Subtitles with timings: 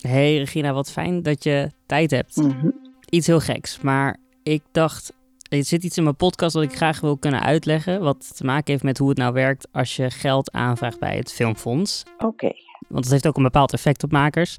[0.00, 2.36] Hey Regina, wat fijn dat je tijd hebt.
[2.36, 2.70] Mhm.
[3.08, 5.12] Iets heel geks, maar ik dacht,
[5.48, 8.00] er zit iets in mijn podcast dat ik graag wil kunnen uitleggen.
[8.00, 11.32] Wat te maken heeft met hoe het nou werkt als je geld aanvraagt bij het
[11.32, 12.02] Filmfonds.
[12.18, 12.52] Oké.
[12.88, 14.56] Want het heeft ook een bepaald effect op makers.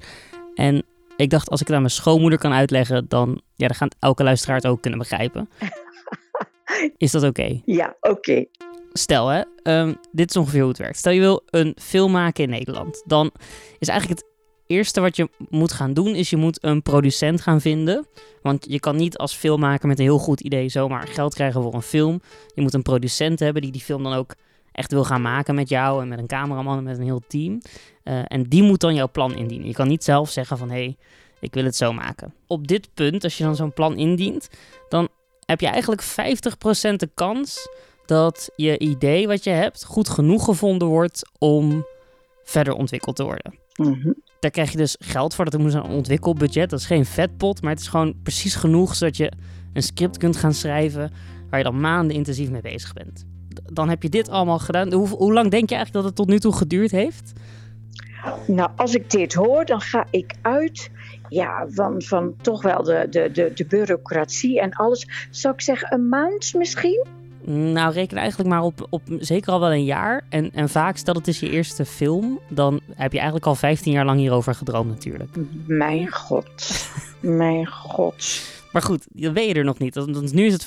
[0.54, 0.82] En
[1.16, 4.22] ik dacht, als ik het aan mijn schoonmoeder kan uitleggen, dan, ja, dan gaat elke
[4.22, 5.48] luisteraar het ook kunnen begrijpen.
[6.96, 7.60] Is dat oké?
[7.64, 8.44] Ja, oké.
[8.92, 10.96] Stel hè, ehm, dit is ongeveer hoe het werkt.
[10.98, 13.02] Stel je wil een film maken in Nederland.
[13.06, 13.30] Dan
[13.78, 14.31] is eigenlijk het
[14.72, 18.06] eerste wat je moet gaan doen, is je moet een producent gaan vinden.
[18.42, 21.74] Want je kan niet als filmmaker met een heel goed idee zomaar geld krijgen voor
[21.74, 22.20] een film.
[22.54, 24.34] Je moet een producent hebben die die film dan ook
[24.72, 27.60] echt wil gaan maken met jou en met een cameraman en met een heel team.
[28.02, 29.66] Eh, en die moet dan jouw plan indienen.
[29.66, 30.96] Je kan niet zelf zeggen van hé, hey,
[31.40, 32.34] ik wil het zo maken.
[32.46, 34.48] Op dit punt, als je dan zo'n plan indient,
[34.88, 35.08] dan
[35.46, 37.68] heb je eigenlijk 50% de kans
[38.06, 41.86] dat je idee wat je hebt goed genoeg gevonden wordt om
[42.44, 43.58] verder ontwikkeld te worden.
[43.76, 44.12] Mhm.
[44.42, 45.44] Daar krijg je dus geld voor.
[45.44, 46.70] Dat moet een ontwikkelbudget.
[46.70, 49.32] Dat is geen vetpot, maar het is gewoon precies genoeg zodat je
[49.72, 51.10] een script kunt gaan schrijven
[51.50, 53.24] waar je dan maanden intensief mee bezig bent.
[53.72, 54.92] Dan heb je dit allemaal gedaan.
[54.92, 57.32] Hoe, hoe lang denk je eigenlijk dat het tot nu toe geduurd heeft?
[58.46, 60.90] Nou, als ik dit hoor, dan ga ik uit
[61.28, 65.28] ja, van, van toch wel de, de, de, de bureaucratie en alles.
[65.30, 67.06] Zou ik zeggen, een maand misschien?
[67.44, 70.24] Nou, reken eigenlijk maar op, op zeker al wel een jaar.
[70.28, 73.92] En, en vaak, stel het is je eerste film, dan heb je eigenlijk al 15
[73.92, 75.30] jaar lang hierover gedroomd natuurlijk.
[75.66, 76.86] Mijn god.
[77.20, 78.42] Mijn god.
[78.72, 79.94] Maar goed, dan ben je er nog niet.
[79.94, 80.66] Want nu is het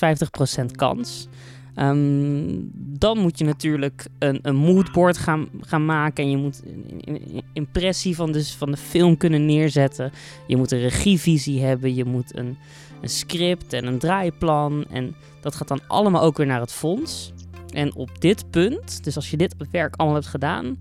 [0.61, 1.27] 50% kans.
[1.75, 6.23] Ehm, dan moet je natuurlijk een, een moodboard gaan, gaan maken.
[6.23, 6.61] En je moet
[7.01, 10.11] een, impressie van de, van de film kunnen neerzetten.
[10.47, 11.95] Je moet een regievisie hebben.
[11.95, 12.57] Je moet een,
[13.01, 14.85] een script en een draaiplan.
[14.89, 17.33] En dat gaat dan allemaal ook weer naar het fonds.
[17.73, 20.77] En op dit punt, dus als je dit werk allemaal hebt gedaan...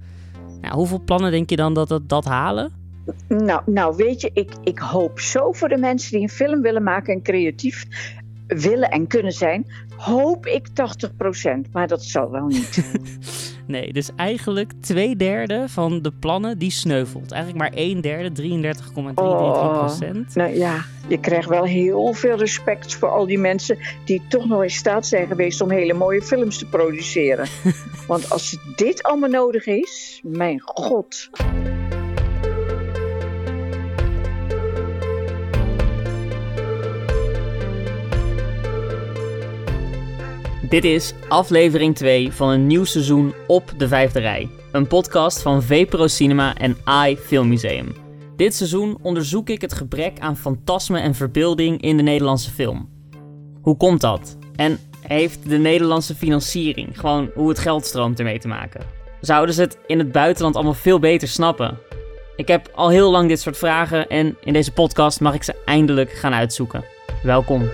[0.65, 2.73] Nou, hoeveel plannen denk je dan dat het dat halen?
[3.29, 6.83] Nou, nou weet je, ik, ik hoop zo voor de mensen die een film willen
[6.83, 7.87] maken en creatief
[8.47, 9.67] willen en kunnen zijn.
[9.97, 12.85] Hoop ik 80%, maar dat zal wel niet.
[13.67, 17.33] Nee, dus eigenlijk twee derde van de plannen die sneuvelt.
[17.33, 20.35] Eigenlijk maar een derde, 33,33 procent.
[20.35, 24.63] Nou ja, je krijgt wel heel veel respect voor al die mensen die toch nog
[24.63, 27.49] in staat zijn geweest om hele mooie films te produceren.
[28.07, 31.31] Want als dit allemaal nodig is, mijn god.
[40.75, 44.49] Dit is aflevering 2 van een nieuw seizoen op de vijfde rij.
[44.73, 47.93] Een podcast van VPRO Cinema en AI Filmmuseum.
[48.37, 52.91] Dit seizoen onderzoek ik het gebrek aan fantasme en verbeelding in de Nederlandse film.
[53.63, 54.37] Hoe komt dat?
[54.57, 58.81] En heeft de Nederlandse financiering, gewoon hoe het geld stroomt, ermee te maken?
[59.21, 61.79] Zouden ze het in het buitenland allemaal veel beter snappen?
[62.37, 65.63] Ik heb al heel lang dit soort vragen en in deze podcast mag ik ze
[65.65, 66.85] eindelijk gaan uitzoeken.
[67.23, 67.69] Welkom.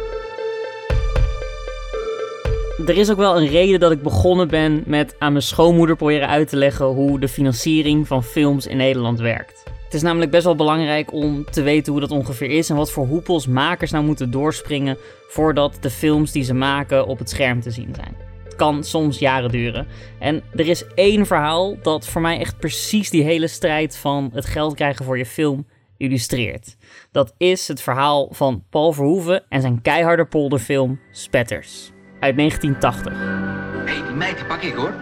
[2.87, 6.29] Er is ook wel een reden dat ik begonnen ben met aan mijn schoonmoeder proberen
[6.29, 9.63] uit te leggen hoe de financiering van films in Nederland werkt.
[9.85, 12.91] Het is namelijk best wel belangrijk om te weten hoe dat ongeveer is en wat
[12.91, 14.97] voor hoepels makers nou moeten doorspringen
[15.29, 18.17] voordat de films die ze maken op het scherm te zien zijn.
[18.45, 19.87] Het kan soms jaren duren.
[20.19, 24.47] En er is één verhaal dat voor mij echt precies die hele strijd van het
[24.47, 26.77] geld krijgen voor je film illustreert.
[27.13, 33.13] Dat is het verhaal van Paul Verhoeven en zijn keiharde polderfilm Spetters uit 1980.
[33.13, 34.95] Hé, hey, die meid die pak ik hoor.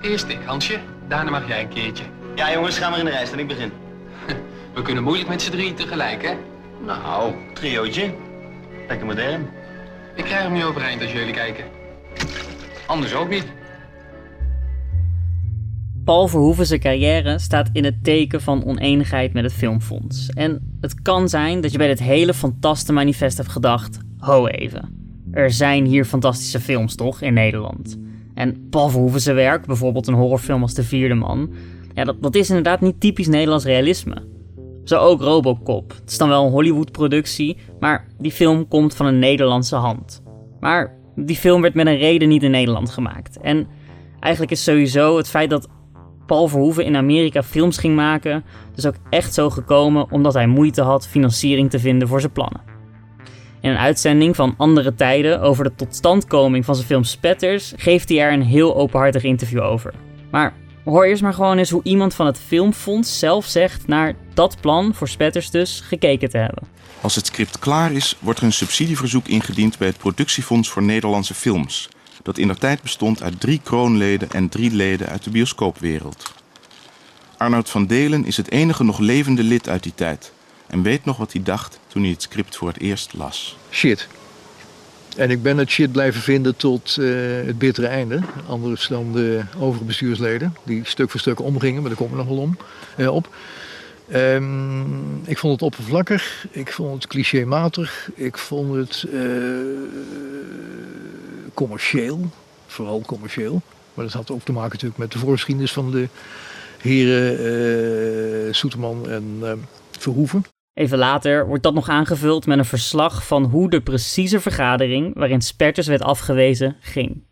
[0.00, 0.78] Eerst ik, Hansje.
[1.08, 2.04] Daarna mag jij een keertje.
[2.34, 3.72] Ja jongens, ga maar in de rij staan, ik begin.
[4.74, 6.34] We kunnen moeilijk met z'n drieën tegelijk, hè?
[6.86, 8.14] Nou, triootje.
[8.88, 9.48] Lekker modern.
[10.14, 11.64] Ik krijg hem niet overeind als jullie kijken.
[12.86, 13.46] Anders ook niet.
[16.04, 20.28] Paul Verhoeven zijn carrière staat in het teken van oneenigheid met het Filmfonds.
[20.28, 24.99] En het kan zijn dat je bij dit hele fantastische manifest hebt gedacht: ho even.
[25.32, 27.98] Er zijn hier fantastische films toch in Nederland?
[28.34, 31.50] En Paul Verhoeven zijn werk, bijvoorbeeld een horrorfilm als De Vierde Man,
[31.94, 34.28] ja, dat, dat is inderdaad niet typisch Nederlands realisme.
[34.84, 35.92] Zo ook Robocop.
[36.00, 40.22] Het is dan wel een Hollywood-productie, maar die film komt van een Nederlandse hand.
[40.60, 43.40] Maar die film werd met een reden niet in Nederland gemaakt.
[43.40, 43.66] En
[44.20, 45.68] eigenlijk is sowieso het feit dat
[46.26, 48.44] Paul Verhoeven in Amerika films ging maken,
[48.74, 52.69] dus ook echt zo gekomen omdat hij moeite had financiering te vinden voor zijn plannen.
[53.60, 58.18] In een uitzending van Andere Tijden over de totstandkoming van zijn film Spetters geeft hij
[58.18, 59.94] er een heel openhartig interview over.
[60.30, 60.52] Maar
[60.84, 64.94] hoor eerst maar gewoon eens hoe iemand van het Filmfonds zelf zegt naar dat plan
[64.94, 66.62] voor Spetters dus gekeken te hebben.
[67.00, 71.34] Als het script klaar is, wordt er een subsidieverzoek ingediend bij het Productiefonds voor Nederlandse
[71.34, 71.88] Films,
[72.22, 76.32] dat in der tijd bestond uit drie kroonleden en drie leden uit de bioscoopwereld.
[77.36, 80.32] Arnoud van Delen is het enige nog levende lid uit die tijd.
[80.70, 83.56] En weet nog wat hij dacht toen hij het script voor het eerst las.
[83.70, 84.08] Shit.
[85.16, 87.06] En ik ben het shit blijven vinden tot eh,
[87.46, 88.20] het bittere einde.
[88.46, 92.32] Anders dan de overige bestuursleden, die stuk voor stuk omgingen, maar daar komen we nog
[92.32, 92.56] wel om,
[92.96, 93.34] eh, op.
[94.08, 99.20] Ehm, ik vond het oppervlakkig, ik vond het clichématig, ik vond het eh,
[101.54, 102.30] commercieel,
[102.66, 103.62] vooral commercieel.
[103.94, 106.08] Maar dat had ook te maken natuurlijk met de voorgeschiedenis van de
[106.78, 109.42] heren Soeterman en
[109.90, 110.44] Verhoeven.
[110.74, 115.40] Even later wordt dat nog aangevuld met een verslag van hoe de precieze vergadering waarin
[115.40, 117.22] Spertus werd afgewezen ging.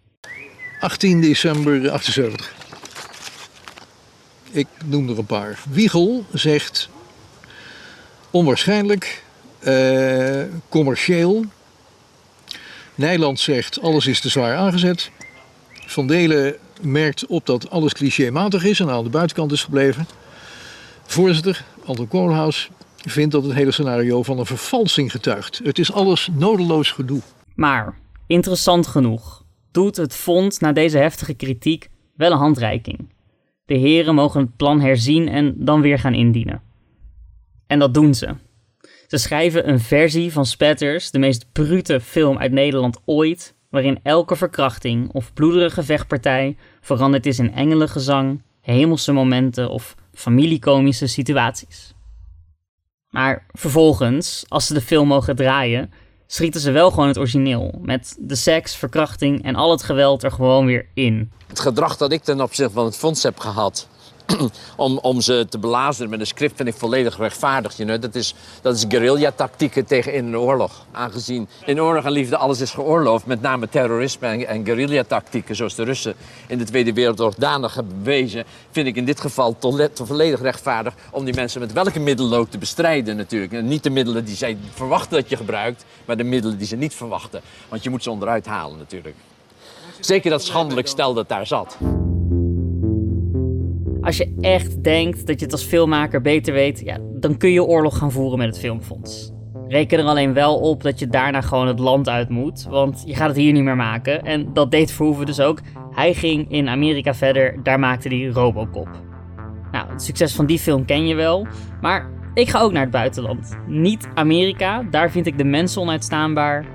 [0.81, 2.55] 18 december 78.
[4.50, 5.58] Ik noem er een paar.
[5.70, 6.88] Wiegel zegt
[8.31, 9.25] onwaarschijnlijk,
[9.58, 11.44] eh, commercieel.
[12.94, 15.11] Nijland zegt alles is te zwaar aangezet.
[15.87, 20.08] Van Delen merkt op dat alles clichématig is en aan de buitenkant is gebleven.
[21.06, 22.70] Voorzitter, Anton Koolhaus,
[23.04, 25.60] vindt dat het hele scenario van een vervalsing getuigt.
[25.64, 27.20] Het is alles nodeloos gedoe.
[27.54, 33.12] Maar, interessant genoeg, doet het fonds na deze heftige kritiek wel een handreiking.
[33.64, 36.62] De heren mogen het plan herzien en dan weer gaan indienen.
[37.66, 38.34] En dat doen ze.
[39.06, 44.36] Ze schrijven een versie van Spatters, de meest brute film uit Nederland ooit, waarin elke
[44.36, 51.94] verkrachting of bloederige vechtpartij veranderd is in engelengezang, hemelse momenten of familiekomische situaties.
[53.10, 55.93] Maar vervolgens, als ze de film mogen draaien,
[56.26, 57.78] schieten ze wel gewoon het origineel.
[57.82, 61.32] Met de seks, verkrachting en al het geweld er gewoon weer in.
[61.46, 63.88] Het gedrag dat ik ten opzichte van het fonds heb gehad.
[64.76, 67.76] om, om ze te belazeren met een script vind ik volledig rechtvaardig.
[67.76, 70.86] You dat, is, dat is guerrilla-tactieken tegen in een oorlog.
[70.92, 75.75] Aangezien in oorlog en liefde alles is geoorloofd, met name terrorisme en, en guerrilla-tactieken, zoals
[75.75, 76.14] de Russen
[76.46, 80.40] in de Tweede Wereldoorlog danig hebben bewezen, vind ik in dit geval to- to- volledig
[80.40, 83.62] rechtvaardig om die mensen met welke middelen ook te bestrijden natuurlijk.
[83.62, 86.94] Niet de middelen die zij verwachten dat je gebruikt, maar de middelen die ze niet
[86.94, 87.40] verwachten.
[87.69, 89.16] Want je moet ze onderuit halen natuurlijk.
[90.00, 91.76] Zeker dat schandelijk stel dat daar zat.
[94.08, 97.64] Als je echt denkt dat je het als filmmaker beter weet, ja, dan kun je
[97.64, 99.32] oorlog gaan voeren met het Filmfonds.
[99.66, 103.14] Reken er alleen wel op dat je daarna gewoon het land uit moet, want je
[103.14, 104.22] gaat het hier niet meer maken.
[104.22, 105.60] En dat deed Verhoeven dus ook.
[105.90, 108.88] Hij ging in Amerika verder, daar maakte hij Robocop.
[109.72, 111.46] Nou, het succes van die film ken je wel,
[111.81, 113.58] maar ik ga ook naar het buitenland.
[113.66, 116.66] Niet Amerika, daar vind ik de mensen onuitstaanbaar.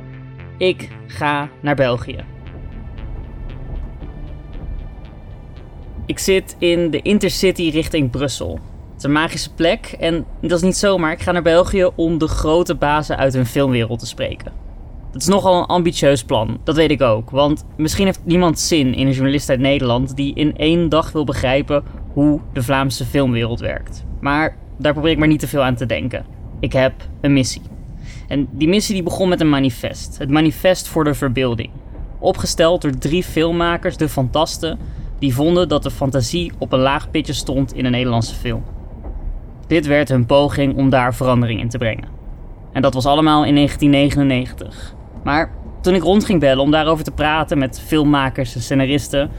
[0.57, 2.32] Ik ga naar België.
[6.05, 8.51] Ik zit in de Intercity richting Brussel.
[8.53, 11.11] Het is een magische plek en dat is niet zomaar.
[11.11, 14.51] Ik ga naar België om de grote bazen uit hun filmwereld te spreken.
[15.11, 17.29] Dat is nogal een ambitieus plan, dat weet ik ook.
[17.29, 21.23] Want misschien heeft niemand zin in een journalist uit Nederland die in één dag wil
[21.23, 21.83] begrijpen
[22.13, 24.03] hoe de Vlaamse filmwereld werkt.
[24.19, 26.25] Maar daar probeer ik maar niet te veel aan te denken.
[26.59, 27.61] Ik heb een missie.
[28.27, 30.17] En die missie die begon met een manifest.
[30.17, 31.69] Het manifest voor de verbeelding.
[32.19, 34.79] Opgesteld door drie filmmakers, de fantasten,
[35.23, 38.63] die vonden dat de fantasie op een laag pitje stond in een Nederlandse film.
[39.67, 42.07] Dit werd hun poging om daar verandering in te brengen.
[42.71, 44.95] En dat was allemaal in 1999.
[45.23, 49.29] Maar toen ik rond ging bellen om daarover te praten met filmmakers en scenaristen,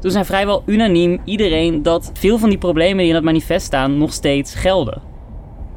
[0.00, 3.98] toen zei vrijwel unaniem iedereen dat veel van die problemen die in het manifest staan
[3.98, 5.02] nog steeds gelden.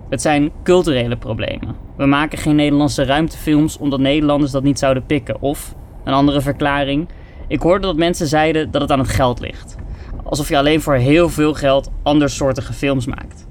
[0.09, 1.75] Het zijn culturele problemen.
[1.95, 5.41] We maken geen Nederlandse ruimtefilms omdat Nederlanders dat niet zouden pikken.
[5.41, 7.07] Of, een andere verklaring,
[7.47, 9.75] ik hoorde dat mensen zeiden dat het aan het geld ligt.
[10.23, 13.47] Alsof je alleen voor heel veel geld andersoortige films maakt.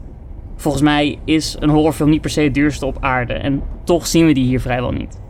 [0.56, 4.26] Volgens mij is een horrorfilm niet per se het duurste op aarde en toch zien
[4.26, 5.20] we die hier vrijwel niet.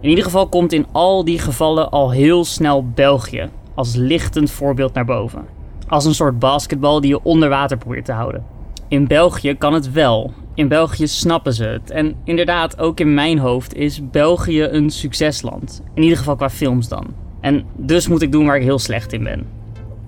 [0.00, 4.94] In ieder geval komt in al die gevallen al heel snel België als lichtend voorbeeld
[4.94, 5.44] naar boven.
[5.88, 8.44] Als een soort basketbal die je onder water probeert te houden.
[8.88, 10.32] In België kan het wel.
[10.54, 11.90] In België snappen ze het.
[11.90, 15.82] En inderdaad, ook in mijn hoofd is België een succesland.
[15.94, 17.06] In ieder geval qua films dan.
[17.42, 19.46] En dus moet ik doen waar ik heel slecht in ben.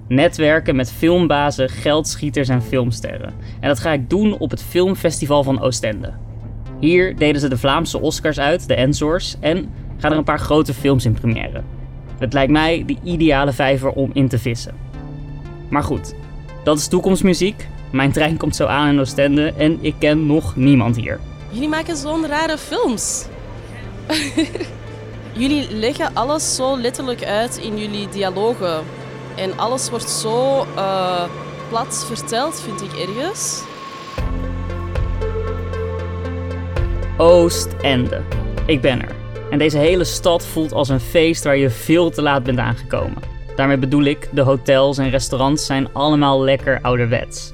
[0.09, 3.33] Netwerken met filmbazen, geldschieters en filmsterren.
[3.61, 6.13] En dat ga ik doen op het Filmfestival van Oostende.
[6.81, 10.75] Hier deden ze de Vlaamse Oscars uit, de Enzors, en gaan er een paar grote
[10.75, 11.63] films in première.
[12.19, 14.75] Het lijkt mij de ideale vijver om in te vissen.
[15.69, 16.15] Maar goed,
[16.65, 17.69] dat is toekomstmuziek.
[17.93, 21.21] Mijn trein komt zo aan in Oostende en ik ken nog niemand hier.
[21.51, 23.27] Jullie maken zo'n rare films.
[25.35, 28.85] jullie leggen alles zo letterlijk uit in jullie dialogen.
[29.37, 31.25] En alles wordt zo eh,
[31.69, 33.63] plat verteld, vind ik ergens.
[37.17, 38.23] Oostende.
[38.67, 39.15] Ik ben er.
[39.51, 43.23] En deze hele stad voelt als een feest waar je veel te laat bent aangekomen.
[43.57, 47.53] Daarmee bedoel ik, de hotels en restaurants zijn allemaal lekker ouderwets.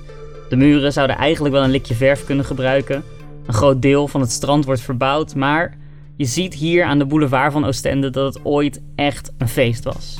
[0.49, 3.05] De muren zouden eigenlijk wel een likje verf kunnen gebruiken,
[3.47, 5.77] Een groot deel van het strand wordt verbouwd, maar
[6.21, 10.19] je ziet hier aan de boulevard van Oostende dat het ooit echt een feest was.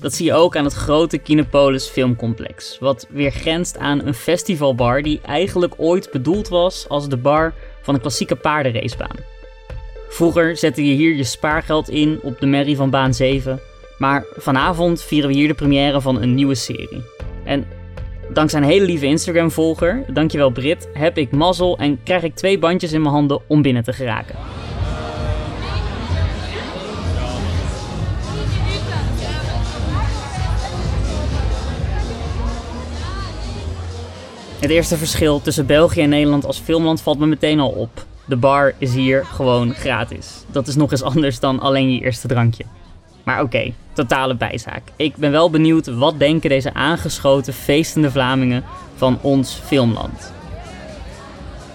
[0.00, 5.02] Dat zie je ook aan het grote Kinepolis filmcomplex, wat weer grenst aan een festivalbar
[5.02, 9.16] die eigenlijk ooit bedoeld was als de bar van een klassieke paardenracebaan.
[10.08, 13.60] Vroeger zette je hier je spaargeld in op de merrie van baan 7,
[13.98, 17.02] maar vanavond vieren we hier de première van een nieuwe serie.
[17.44, 17.66] En
[18.32, 22.92] dankzij een hele lieve Instagram-volger, dankjewel Brit, heb ik mazzel en krijg ik twee bandjes
[22.92, 24.57] in mijn handen om binnen te geraken.
[34.58, 38.06] Het eerste verschil tussen België en Nederland als filmland valt me meteen al op.
[38.24, 40.44] De bar is hier gewoon gratis.
[40.46, 42.64] Dat is nog eens anders dan alleen je eerste drankje.
[43.24, 44.82] Maar oké, totale bijzaak.
[44.96, 50.32] Ik ben wel benieuwd wat denken deze aangeschoten feestende Vlamingen van ons filmland.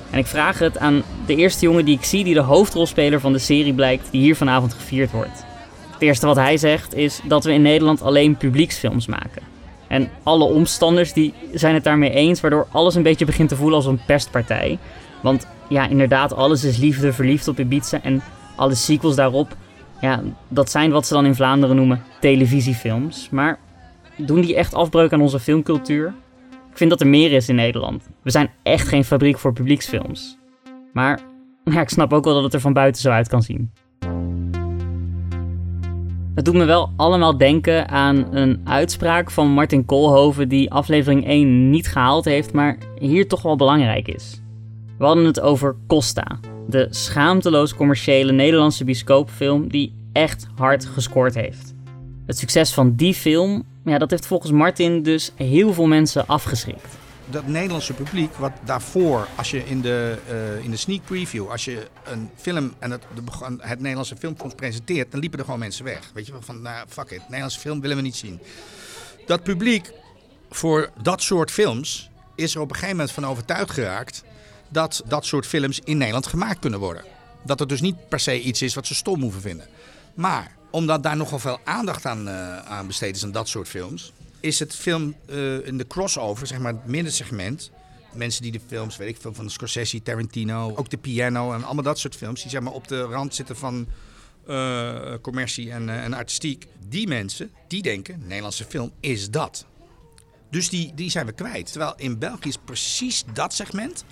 [0.10, 3.34] En ik vraag het aan de eerste jongen die ik zie die de hoofdrolspeler van
[3.34, 5.46] de serie blijkt die hier vanavond gevierd wordt.
[5.92, 9.53] Het eerste wat hij zegt is dat we in Nederland alleen publieksfilms maken.
[9.88, 13.76] En alle omstanders die zijn het daarmee eens, waardoor alles een beetje begint te voelen
[13.76, 14.78] als een pestpartij.
[15.22, 18.22] Want ja, inderdaad, alles is liefde, verliefd op Ibiza en
[18.56, 19.56] alle sequels daarop.
[20.02, 23.30] Ja, dat zijn wat ze dan in Vlaanderen noemen televisiefilms.
[23.30, 23.60] Maar
[24.18, 26.14] doen die echt afbreuk aan onze filmcultuur?
[26.72, 28.10] Ik vind dat er meer is in Nederland.
[28.22, 30.38] We zijn echt geen fabriek voor publieksfilms.
[30.94, 31.20] Maar
[31.64, 33.72] ja, ik snap ook wel dat het er van buiten zo uit kan zien.
[36.36, 41.70] Het doet me wel allemaal denken aan een uitspraak van Martin Koolhoven die aflevering 1
[41.70, 44.42] niet gehaald heeft, maar hier toch wel belangrijk is.
[44.98, 51.74] We hadden het over Costa, de schaamteloos commerciële Nederlandse bioscoopfilm die echt hard gescoord heeft.
[52.26, 57.02] Het succes van die film, ja, dat heeft volgens Martin dus heel veel mensen afgeschrikt
[57.30, 61.66] dat Nederlandse publiek, wat daarvoor, als je in de, uh, in de sneak preview, als
[61.66, 63.22] je een film en het, de,
[63.58, 66.12] het Nederlandse filmfonds presenteert, dan liepen er gewoon mensen weg.
[66.14, 68.40] Weet je, van nou, fuck it, Nederlandse film willen we niet zien.
[69.26, 69.92] Dat publiek
[70.50, 74.24] voor dat soort films is er op een gegeven moment van overtuigd geraakt
[74.70, 77.04] dat dat soort films in Nederland gemaakt kunnen worden.
[77.44, 79.68] Dat het dus niet per se iets is wat ze stom hoeven vinden.
[80.14, 84.14] Maar omdat daar nogal veel aandacht aan, uh, aan besteed is aan dat soort films,
[84.44, 87.72] is het film uh, in de crossover, zeg maar het middensegment.
[88.14, 91.84] Mensen die de films, weet ik veel, van Scorsese, Tarantino, ook de piano en allemaal
[91.84, 93.88] dat soort films, die zeg maar op de rand zitten van
[94.48, 96.68] uh, commercie en, uh, en artistiek.
[96.90, 99.66] Die mensen, die denken, Nederlandse film is dat.
[100.50, 101.72] Dus die, die zijn we kwijt.
[101.72, 104.06] Terwijl in België is precies dat segment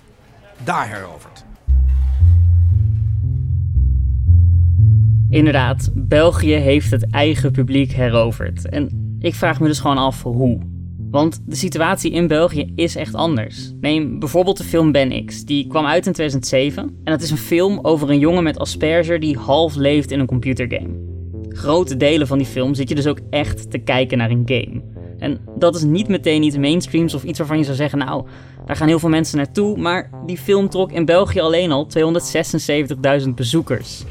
[0.64, 1.44] daar heroverd.
[5.28, 8.68] Inderdaad, België heeft het eigen publiek heroverd.
[8.68, 10.58] En ik vraag me dus gewoon af hoe.
[11.10, 13.72] Want de situatie in België is echt anders.
[13.80, 15.44] Neem bijvoorbeeld de film Ben X.
[15.44, 19.20] Die kwam uit in 2007 en dat is een film over een jongen met Asperger
[19.20, 21.10] die half leeft in een computergame.
[21.48, 24.82] Grote delen van die film zit je dus ook echt te kijken naar een game.
[25.18, 28.26] En dat is niet meteen iets mainstreams of iets waarvan je zou zeggen, nou,
[28.66, 31.88] daar gaan heel veel mensen naartoe, maar die film trok in België alleen al
[33.24, 34.04] 276.000 bezoekers.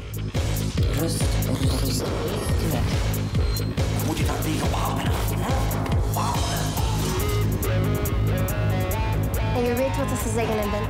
[10.22, 10.88] Ze zeggen hebben.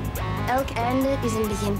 [0.49, 1.77] Elk einde is een begin.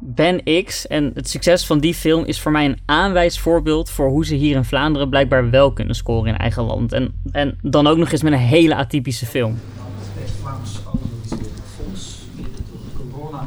[0.00, 4.08] Ben X en het succes van die film is voor mij een aanwijs voorbeeld voor
[4.08, 6.92] hoe ze hier in Vlaanderen blijkbaar wel kunnen scoren in eigen land.
[6.92, 9.58] En, en dan ook nog eens met een hele atypische film.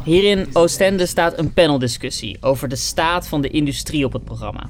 [0.04, 4.70] Hier in Oostende staat een paneldiscussie over de staat van de industrie op het programma.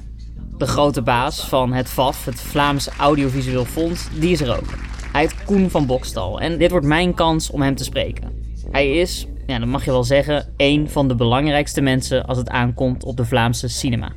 [0.58, 4.89] De grote baas van het VAF, het Vlaams Audiovisueel Fonds, die is er ook.
[5.12, 8.30] Hij heet Koen van Bokstal en dit wordt mijn kans om hem te spreken.
[8.70, 12.48] Hij is, ja, dat mag je wel zeggen, een van de belangrijkste mensen als het
[12.48, 14.12] aankomt op de Vlaamse cinema.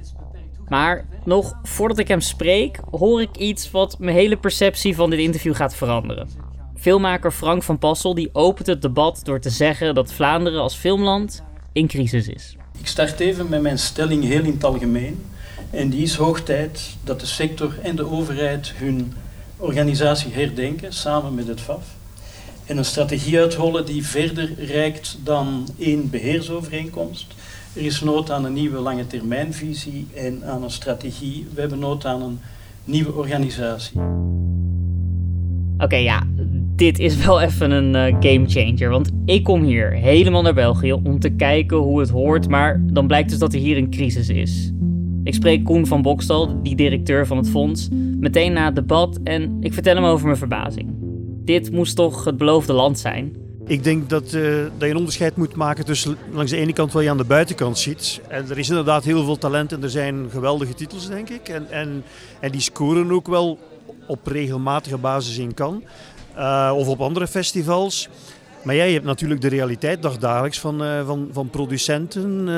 [0.68, 5.20] Maar nog voordat ik hem spreek, hoor ik iets wat mijn hele perceptie van dit
[5.20, 6.30] interview gaat veranderen.
[6.76, 11.44] Filmmaker Frank van Passel die opent het debat door te zeggen dat Vlaanderen als filmland
[11.72, 12.58] in crisis is.
[12.80, 15.26] Ik start even met mijn stelling heel in het algemeen.
[15.70, 19.14] En die is hoog tijd dat de sector en de overheid hun
[19.64, 21.96] organisatie herdenken samen met het FAF.
[22.66, 27.34] En een strategie uitrollen die verder reikt dan één beheersovereenkomst.
[27.74, 31.48] Er is nood aan een nieuwe lange termijnvisie en aan een strategie.
[31.54, 32.40] We hebben nood aan een
[32.84, 34.00] nieuwe organisatie.
[35.78, 36.24] Oké, ja,
[36.76, 38.90] dit is wel even een uh, game changer.
[38.90, 42.50] Want ik kom hier helemaal naar België om te kijken hoe het hoort.
[42.50, 44.72] Maar dan blijkt dus dat er hier een crisis is.
[45.24, 47.88] Ik spreek Koen van Bokstal, die directeur van het fonds,
[48.20, 50.90] meteen na het debat en ik vertel hem over mijn verbazing.
[51.46, 53.36] Dit moest toch het beloofde land zijn?
[53.66, 54.32] Ik denk dat, uh,
[54.78, 57.24] dat je een onderscheid moet maken tussen langs de ene kant wat je aan de
[57.24, 58.22] buitenkant ziet.
[58.28, 61.50] En er is inderdaad heel veel talent en er zijn geweldige titels, denk ik.
[61.50, 62.04] En, en,
[62.40, 63.60] en die scoren ook wel
[64.08, 65.84] op regelmatige basis in kan.
[66.38, 68.10] Uh, of op andere festivals.
[68.64, 72.50] Maar jij hebt natuurlijk de realiteit dagdagelijks van, uh, van, van producenten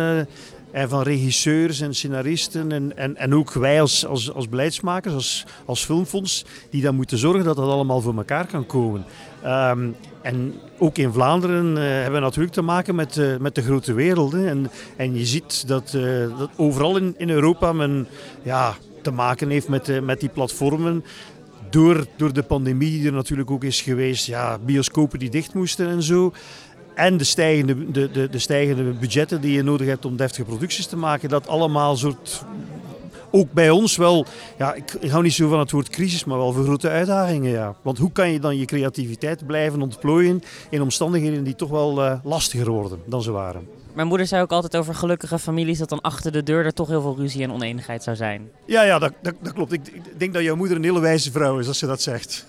[0.76, 2.72] en van regisseurs en scenaristen.
[2.72, 7.18] En, en, en ook wij als, als, als beleidsmakers, als, als filmfonds, die dan moeten
[7.18, 9.06] zorgen dat dat allemaal voor elkaar kan komen.
[9.46, 13.62] Um, en ook in Vlaanderen uh, hebben we natuurlijk te maken met, uh, met de
[13.62, 14.34] grote wereld.
[14.34, 18.08] En, en je ziet dat, uh, dat overal in, in Europa men
[18.44, 21.04] ja, te maken heeft met, met die platformen.
[21.70, 24.26] Door, door de pandemie die er natuurlijk ook is geweest.
[24.26, 26.34] Ja, bioscopen die dicht moesten en zo.
[26.96, 30.86] En de stijgende, de, de, de stijgende budgetten die je nodig hebt om deftige producties
[30.86, 31.30] te maken.
[31.30, 32.44] Dat allemaal soort
[33.32, 34.26] ook bij ons wel,
[34.58, 37.52] ja, ik, hou niet zo van het woord crisis, maar wel voor grote uitdagingen.
[37.52, 37.76] Ja.
[37.82, 42.14] Want hoe kan je dan je creativiteit blijven ontplooien in omstandigheden die toch wel uh,
[42.24, 43.68] lastiger worden dan ze waren?
[43.94, 46.88] Mijn moeder zei ook altijd over gelukkige families dat dan achter de deur er toch
[46.88, 48.50] heel veel ruzie en oneenigheid zou zijn.
[48.66, 49.72] Ja, ja dat, dat, dat klopt.
[49.72, 52.46] Ik, ik denk dat jouw moeder een hele wijze vrouw is als ze dat zegt.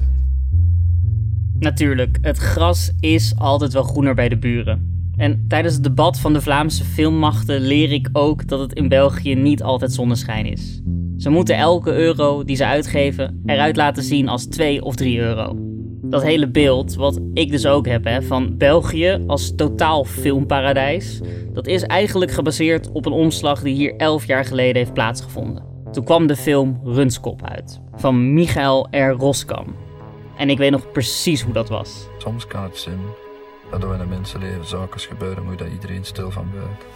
[1.58, 4.94] Natuurlijk, het gras is altijd wel groener bij de buren.
[5.16, 9.34] En tijdens het debat van de Vlaamse filmmachten leer ik ook dat het in België
[9.34, 10.82] niet altijd zonneschijn is.
[11.16, 15.56] Ze moeten elke euro die ze uitgeven eruit laten zien als 2 of 3 euro.
[16.02, 21.20] Dat hele beeld, wat ik dus ook heb hè, van België als totaal filmparadijs,
[21.52, 25.64] dat is eigenlijk gebaseerd op een omslag die hier 11 jaar geleden heeft plaatsgevonden.
[25.92, 29.10] Toen kwam de film Runskop uit, van Michael R.
[29.10, 29.85] Roskam.
[30.36, 32.08] En ik weet nog precies hoe dat was.
[32.18, 33.00] Soms kan het zin
[33.70, 36.88] dat er in een mensenleven zaken gebeuren, moet dat iedereen stil van buiten.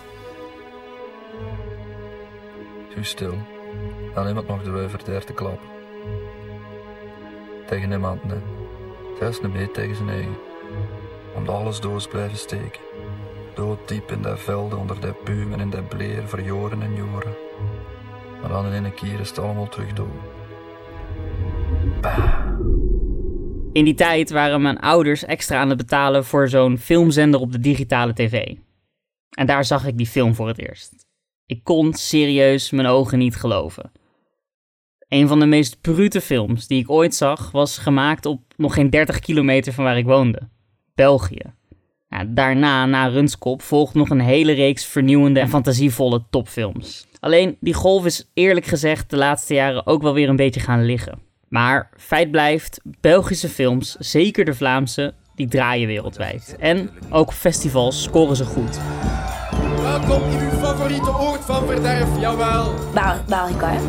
[2.95, 3.35] Zo stil,
[4.15, 5.69] dan iemand nog de wuiver der te klappen.
[7.67, 8.39] Tegen niemand, nee.
[9.19, 10.37] Zelfs niet mee tegen zijn eigen.
[11.35, 12.81] Omdat alles doos blijven steken.
[13.55, 17.35] Dood diep in de velden, onder de bomen en de bleer, verjoren en joren.
[18.41, 20.09] Maar dan in een keer is het allemaal terug dood.
[22.01, 22.70] Bah.
[23.81, 27.61] In die tijd waren mijn ouders extra aan het betalen voor zo'n filmzender op de
[27.61, 28.55] digitale tv.
[29.31, 31.07] En daar zag ik die film voor het eerst.
[31.47, 33.93] Ik kon serieus mijn ogen niet geloven.
[35.09, 38.91] Een van de meest brute films die ik ooit zag was gemaakt op nog geen
[38.91, 40.49] 30 kilometer van waar ik woonde.
[40.95, 41.55] België.
[42.27, 47.07] daarna, na Runskop, volgt nog een hele reeks vernieuwende en fantasievolle topfilms.
[47.21, 50.85] Alleen die golf is eerlijk gezegd de laatste jaren ook wel weer een beetje gaan
[50.85, 51.30] liggen.
[51.51, 56.57] Maar feit blijft, Belgische films, zeker de Vlaamse, die draaien wereldwijd.
[56.59, 58.79] En ook festivals scoren ze goed.
[59.83, 62.75] Welkom in uw favoriete oord van verderf, jawel.
[63.27, 63.81] Belgica, hè?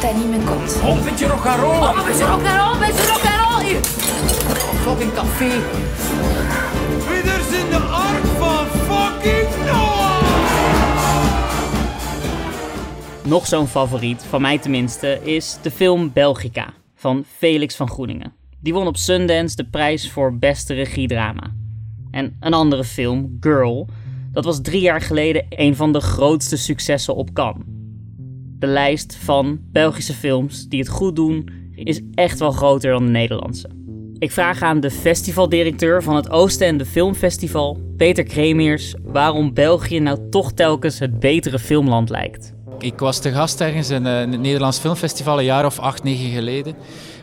[0.00, 0.80] Dat niet mijn kont.
[0.82, 1.70] Oh, een beetje rock and roll.
[1.70, 3.64] Oh, een beetje rock and roll, een beetje rock and roll.
[3.64, 3.80] Hier.
[4.84, 5.50] Fucking café.
[7.08, 8.27] Wieders in de ark
[13.28, 18.32] Nog zo'n favoriet, van mij tenminste, is de film Belgica van Felix van Groeningen.
[18.60, 21.54] Die won op Sundance de prijs voor beste regiedrama.
[22.10, 23.88] En een andere film, Girl,
[24.32, 27.64] dat was drie jaar geleden een van de grootste successen op Cannes.
[28.58, 33.10] De lijst van Belgische films die het goed doen is echt wel groter dan de
[33.10, 33.70] Nederlandse.
[34.18, 40.52] Ik vraag aan de festivaldirecteur van het Oostende Filmfestival, Peter Kremiers, waarom België nou toch
[40.52, 42.56] telkens het betere filmland lijkt.
[42.80, 46.30] Ik was te gast ergens in, uh, het Nederlands Filmfestival een jaar of acht, negen
[46.30, 46.74] geleden.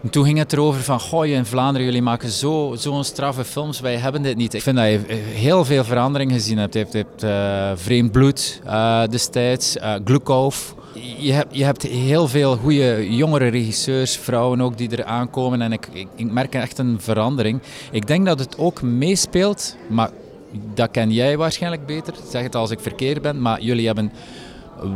[0.04, 3.80] En toen ging het erover van, goh, in Vlaanderen, jullie maken zo'n zo straffe films,
[3.80, 4.54] wij hebben dit niet.
[4.54, 5.00] Ik vind dat je
[5.34, 6.74] heel veel verandering gezien hebt.
[6.74, 8.62] Je hebt, uh, Vreemd Bloed
[9.10, 9.96] destijds, uh.
[11.18, 15.62] Je hebt, je hebt heel veel goede jongere regisseurs, vrouwen ook, die er aankomen.
[15.62, 17.62] En ik, ik, ik merk echt een verandering.
[17.92, 20.10] Ik denk dat het ook meespeelt, maar
[20.74, 22.14] dat ken jij waarschijnlijk beter.
[22.30, 24.12] Zeg het als ik verkeerd ben, maar jullie hebben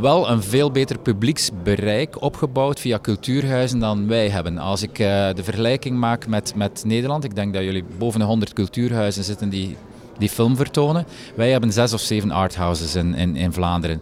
[0.02, 4.58] wel een veel beter publieksbereik opgebouwd via cultuurhuizen dan wij hebben.
[4.58, 8.26] Als ik uh, de vergelijking maak met, met Nederland, ik denk dat jullie boven de
[8.26, 9.78] 100 cultuurhuizen zitten die,
[10.18, 11.06] die film vertonen.
[11.36, 14.02] Wij hebben zes of zeven arthouses in, in, in Vlaanderen.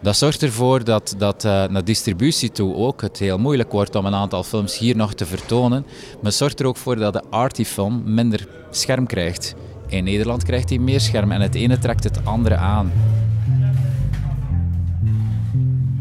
[0.00, 4.06] Dat zorgt ervoor dat, dat uh, naar distributie toe ook het heel moeilijk wordt om
[4.06, 5.86] een aantal films hier nog te vertonen.
[6.22, 9.54] Maar zorgt er ook voor dat de arty film minder scherm krijgt.
[9.86, 12.92] In Nederland krijgt hij meer scherm en het ene trekt het andere aan.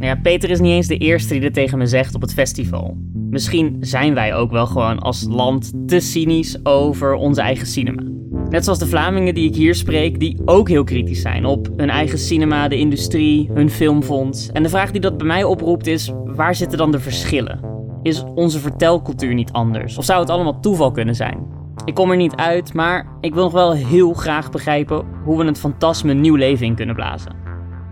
[0.03, 2.33] Nou ja, Peter is niet eens de eerste die dit tegen me zegt op het
[2.33, 2.97] festival.
[3.29, 8.03] Misschien zijn wij ook wel gewoon als land te cynisch over onze eigen cinema.
[8.49, 11.89] Net zoals de Vlamingen die ik hier spreek, die ook heel kritisch zijn op hun
[11.89, 14.51] eigen cinema, de industrie, hun filmfonds.
[14.51, 17.59] En de vraag die dat bij mij oproept is: waar zitten dan de verschillen?
[18.01, 19.97] Is onze vertelcultuur niet anders?
[19.97, 21.47] Of zou het allemaal toeval kunnen zijn?
[21.85, 25.45] Ik kom er niet uit, maar ik wil nog wel heel graag begrijpen hoe we
[25.45, 27.42] het fantasme nieuw leven in kunnen blazen.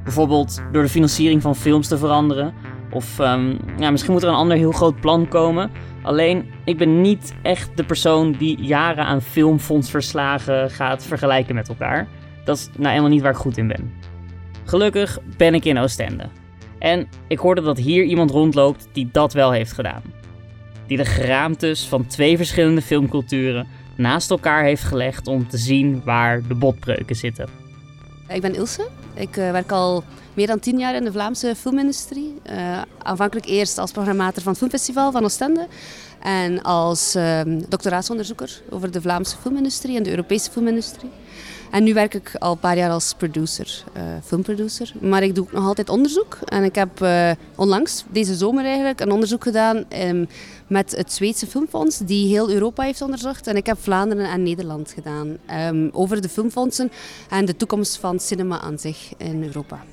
[0.03, 2.53] Bijvoorbeeld door de financiering van films te veranderen.
[2.91, 5.71] Of ehm, ja, misschien moet er een ander heel groot plan komen.
[6.01, 12.07] Alleen, ik ben niet echt de persoon die jaren aan filmfondsverslagen gaat vergelijken met elkaar.
[12.45, 13.93] Dat is nou helemaal niet waar ik goed in ben.
[14.63, 16.29] Gelukkig ben ik in Oostende.
[16.79, 20.01] En ik hoorde dat hier iemand rondloopt die dat wel heeft gedaan.
[20.87, 26.47] Die de geraamtes van twee verschillende filmculturen naast elkaar heeft gelegd om te zien waar
[26.47, 27.47] de botbreuken zitten.
[28.27, 28.87] Ik ben Ilse.
[29.13, 32.35] Ik uh, werk al meer dan tien jaar in de Vlaamse filmindustrie.
[32.49, 35.67] Uh, aanvankelijk eerst als programmator van het Filmfestival van Oostende.
[36.19, 41.09] En als uh, doctoraatsonderzoeker over de Vlaamse filmindustrie en de Europese filmindustrie.
[41.71, 44.91] En nu werk ik al een paar jaar als producer, uh, filmproducer.
[45.01, 46.37] Maar ik doe nog altijd onderzoek.
[46.45, 50.27] En ik heb uh, onlangs, deze zomer eigenlijk, een onderzoek gedaan um,
[50.67, 53.47] met het Zweedse Filmfonds, die heel Europa heeft onderzocht.
[53.47, 55.37] En ik heb Vlaanderen en Nederland gedaan.
[55.69, 56.91] Um, over de filmfondsen
[57.29, 59.83] en de toekomst van cinema aan zich in Europa.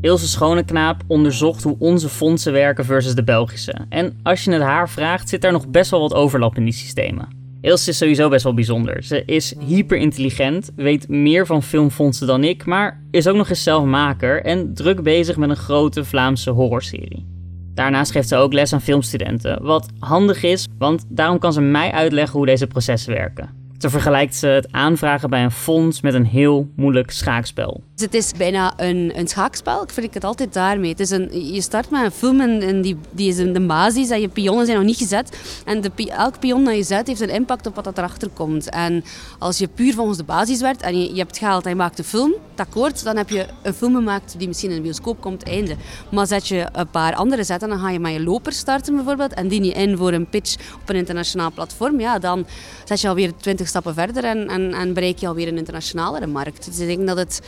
[0.00, 3.74] Ilse Schoneknaap onderzocht hoe onze fondsen werken versus de Belgische.
[3.88, 6.72] En als je het haar vraagt, zit daar nog best wel wat overlap in die
[6.72, 7.39] systemen.
[7.60, 9.02] Ilse is sowieso best wel bijzonder.
[9.02, 13.62] Ze is hyper intelligent, weet meer van filmfondsen dan ik, maar is ook nog eens
[13.62, 17.26] zelf maker en druk bezig met een grote Vlaamse horrorserie.
[17.74, 21.92] Daarnaast geeft ze ook les aan filmstudenten, wat handig is, want daarom kan ze mij
[21.92, 23.50] uitleggen hoe deze processen werken.
[23.78, 27.82] Zo vergelijkt ze het aanvragen bij een fonds met een heel moeilijk schaakspel.
[28.00, 29.82] Dus het is bijna een, een schaakspel.
[29.82, 30.90] Ik vind het altijd daarmee.
[30.90, 34.10] Het is een, je start met een film en, die, die is in de basis
[34.10, 35.38] en je pionnen zijn nog niet gezet.
[35.64, 38.70] En de, elk pion dat je zet heeft een impact op wat dat erachter komt.
[38.70, 39.04] En
[39.38, 42.04] als je puur volgens de basis werkt en je, hebt geld en je maakt een
[42.04, 45.76] film, akkoord, dan heb je een film gemaakt die misschien in de bioscoop komt, einde.
[46.10, 49.34] Maar zet je een paar andere zetten, dan ga je met je loper starten bijvoorbeeld
[49.34, 52.46] en dien je in voor een pitch op een internationaal platform, ja, dan
[52.84, 56.64] zet je alweer 20 stappen verder en, en, en bereik je alweer een internationalere markt.
[56.64, 57.40] Dus ik denk dat het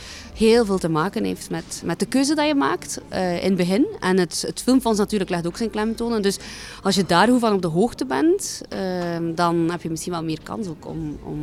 [0.47, 3.55] heel veel te maken heeft met, met de keuze die je maakt uh, in het
[3.55, 3.87] begin.
[3.99, 6.21] En het, het filmfonds natuurlijk legt ook zijn klemtonen.
[6.21, 6.39] Dus
[6.81, 10.23] als je daar goed van op de hoogte bent, uh, dan heb je misschien wel
[10.23, 11.39] meer kans ook om, om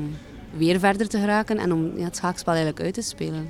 [0.57, 3.49] weer verder te geraken en om ja, het schaakspel eigenlijk uit te spelen.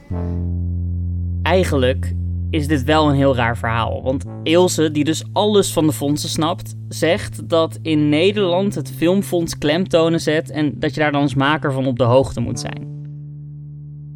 [1.43, 2.15] Eigenlijk
[2.51, 4.03] is dit wel een heel raar verhaal.
[4.03, 9.59] Want Ilse, die dus alles van de fondsen snapt, zegt dat in Nederland het filmfonds
[9.59, 12.89] klemtonen zet en dat je daar dan als maker van op de hoogte moet zijn.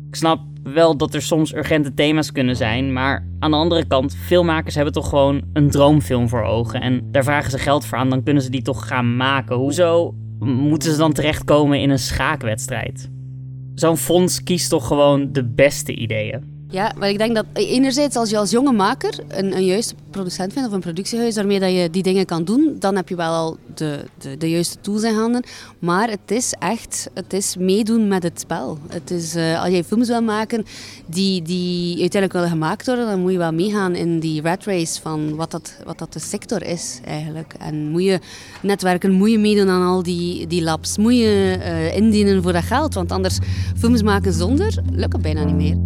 [0.09, 4.16] Ik snap wel dat er soms urgente thema's kunnen zijn, maar aan de andere kant,
[4.16, 8.11] filmmakers hebben toch gewoon een droomfilm voor ogen en daar vragen ze geld voor aan,
[8.11, 9.57] dan kunnen ze die toch gaan maken.
[9.57, 13.11] Hoezo moeten ze dan terechtkomen in een schaakwedstrijd?
[13.74, 16.54] Zo'n fonds kiest toch gewoon de beste ideeën.
[16.70, 20.53] Ja, maar ik denk dat enerzijds als je als jonge maker een, een juiste producent
[20.53, 23.33] vindt of een productiehuis waarmee dat je die dingen kan doen, dan heb je wel
[23.33, 25.44] al de, de, de juiste tools in handen.
[25.79, 28.79] Maar het is echt, het is meedoen met het spel.
[28.88, 30.64] Het is, uh, als je films wil maken
[31.07, 35.00] die, die uiteindelijk willen gemaakt worden, dan moet je wel meegaan in die rat race
[35.00, 37.55] van wat dat, wat dat de sector is eigenlijk.
[37.59, 38.18] En moet je
[38.62, 42.64] netwerken, moet je meedoen aan al die, die labs, moet je uh, indienen voor dat
[42.64, 43.38] geld, want anders
[43.77, 45.77] films maken zonder lukt het bijna niet meer.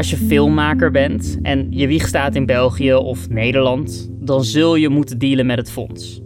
[0.00, 4.88] Als je filmmaker bent en je wieg staat in België of Nederland, dan zul je
[4.88, 6.20] moeten dealen met het fonds.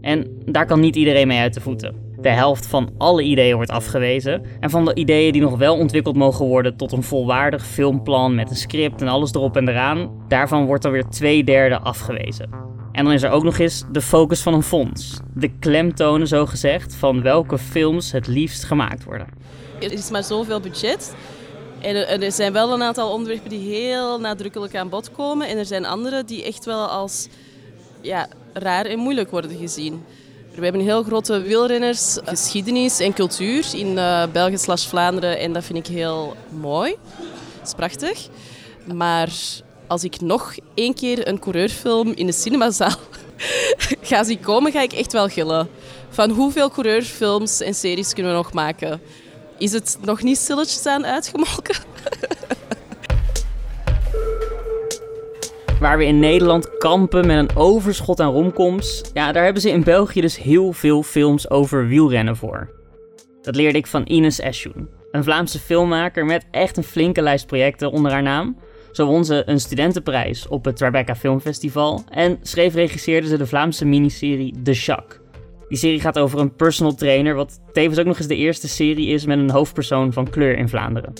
[0.00, 1.94] En daar kan niet iedereen mee uit de voeten.
[2.20, 4.42] De helft van alle ideeën wordt afgewezen.
[4.60, 8.50] En van de ideeën die nog wel ontwikkeld mogen worden tot een volwaardig filmplan met
[8.50, 12.48] een script en alles erop en eraan, daarvan wordt er weer twee derde afgewezen.
[12.92, 15.20] En dan is er ook nog eens de focus van een fonds.
[15.34, 19.26] De klemtonen, zo gezegd, van welke films het liefst gemaakt worden.
[19.80, 21.14] Er is maar zoveel budget.
[21.82, 25.48] Er zijn wel een aantal onderwerpen die heel nadrukkelijk aan bod komen.
[25.48, 27.28] En er zijn andere die echt wel als
[28.00, 30.04] ja, raar en moeilijk worden gezien.
[30.54, 35.38] We hebben heel grote wielrenners, geschiedenis en cultuur in uh, België slash Vlaanderen.
[35.38, 36.96] En dat vind ik heel mooi.
[37.58, 38.28] Dat is prachtig.
[38.94, 39.32] Maar
[39.86, 42.96] als ik nog één keer een coureurfilm in de cinemazaal
[44.02, 45.68] ga zien komen, ga ik echt wel gillen.
[46.08, 49.00] Van hoeveel coureurfilms en series kunnen we nog maken?
[49.58, 51.76] Is het nog niet stilletjes aan uitgemolken.
[55.80, 59.82] Waar we in Nederland kampen met een overschot aan romcoms, ja, daar hebben ze in
[59.82, 62.70] België dus heel veel films over wielrennen voor.
[63.42, 67.90] Dat leerde ik van Ines Eschoen, een Vlaamse filmmaker met echt een flinke lijst projecten
[67.90, 68.56] onder haar naam.
[68.92, 73.84] Zo won ze een studentenprijs op het Tribeca Filmfestival en schreef regisseerde ze de Vlaamse
[73.84, 75.20] miniserie The Shock.
[75.68, 79.08] Die serie gaat over een personal trainer, wat tevens ook nog eens de eerste serie
[79.08, 81.12] is met een hoofdpersoon van kleur in Vlaanderen.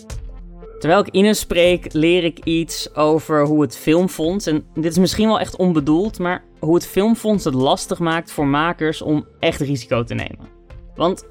[0.78, 5.28] Terwijl ik Ines spreek, leer ik iets over hoe het Filmfonds, en dit is misschien
[5.28, 10.04] wel echt onbedoeld, maar hoe het Filmfonds het lastig maakt voor makers om echt risico
[10.04, 10.48] te nemen.
[10.94, 11.26] Want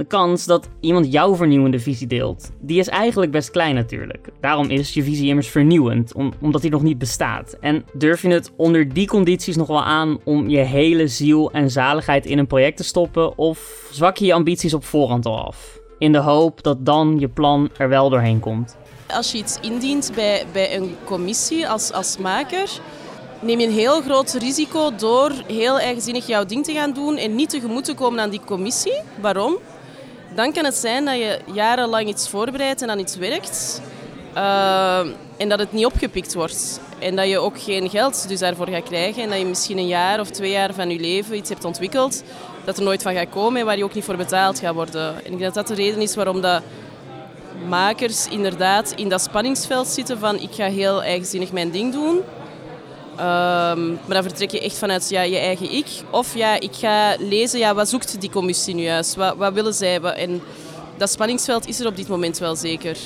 [0.00, 4.28] de kans dat iemand jouw vernieuwende visie deelt, die is eigenlijk best klein natuurlijk.
[4.40, 7.56] Daarom is je visie immers vernieuwend, omdat die nog niet bestaat.
[7.60, 11.70] En durf je het onder die condities nog wel aan om je hele ziel en
[11.70, 15.78] zaligheid in een project te stoppen, of zwak je je ambities op voorhand al af?
[15.98, 18.76] In de hoop dat dan je plan er wel doorheen komt.
[19.06, 22.70] Als je iets indient bij, bij een commissie als, als maker,
[23.40, 27.34] neem je een heel groot risico door heel eigenzinnig jouw ding te gaan doen en
[27.34, 29.00] niet tegemoet te komen aan die commissie.
[29.20, 29.58] Waarom?
[30.34, 33.80] Dan kan het zijn dat je jarenlang iets voorbereidt en dan iets werkt
[34.36, 34.98] uh,
[35.36, 36.80] en dat het niet opgepikt wordt.
[36.98, 39.86] En dat je ook geen geld dus daarvoor gaat krijgen en dat je misschien een
[39.86, 42.22] jaar of twee jaar van je leven iets hebt ontwikkeld
[42.64, 45.08] dat er nooit van gaat komen en waar je ook niet voor betaald gaat worden.
[45.08, 46.62] En ik denk dat dat de reden is waarom dat
[47.68, 52.20] makers inderdaad in dat spanningsveld zitten van ik ga heel eigenzinnig mijn ding doen.
[53.20, 55.86] Um, maar dan vertrek je echt vanuit ja, je eigen ik.
[56.10, 59.14] Of ja, ik ga lezen, ja, wat zoekt die commissie nu juist?
[59.14, 60.00] Wat, wat willen zij?
[60.00, 60.40] En
[60.96, 62.96] dat spanningsveld is er op dit moment wel zeker.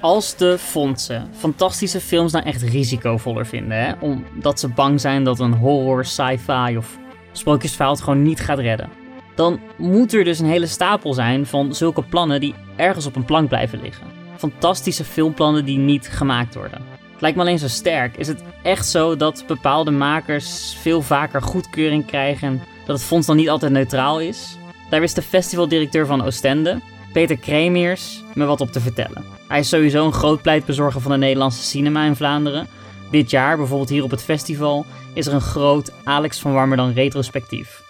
[0.00, 3.92] Als de fondsen fantastische films nou echt risicovoller vinden, hè?
[4.00, 6.98] omdat ze bang zijn dat een horror, sci-fi of
[7.32, 8.90] sprookjesverhaal gewoon niet gaat redden,
[9.34, 13.24] dan moet er dus een hele stapel zijn van zulke plannen die ergens op een
[13.24, 14.06] plank blijven liggen.
[14.36, 16.95] Fantastische filmplannen die niet gemaakt worden.
[17.16, 18.16] Het lijkt me alleen zo sterk.
[18.16, 23.26] Is het echt zo dat bepaalde makers veel vaker goedkeuring krijgen en dat het fonds
[23.26, 24.56] dan niet altijd neutraal is?
[24.90, 26.80] Daar wist de festivaldirecteur van Oostende,
[27.12, 29.24] Peter Kremiers, me wat op te vertellen.
[29.48, 32.68] Hij is sowieso een groot pleitbezorger van de Nederlandse cinema in Vlaanderen.
[33.10, 37.85] Dit jaar, bijvoorbeeld hier op het festival, is er een groot Alex van Warmerdam retrospectief.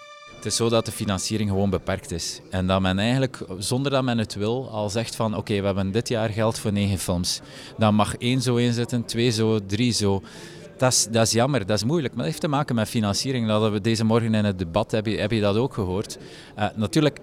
[0.47, 2.41] Is zo dat de financiering gewoon beperkt is.
[2.51, 5.93] En dat men eigenlijk, zonder dat men het wil, al zegt van oké, we hebben
[5.93, 7.41] dit jaar geld voor negen films.
[7.79, 10.23] Dan mag één zo inzetten, twee zo, drie zo.
[10.77, 12.15] Dat is, dat is jammer, dat is moeilijk.
[12.15, 13.47] Maar dat heeft te maken met financiering.
[13.47, 16.19] Dat we deze morgen in het debat, heb je, heb je dat ook gehoord.
[16.59, 17.21] Uh, natuurlijk,